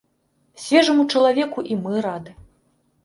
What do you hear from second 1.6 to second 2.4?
і мы рады.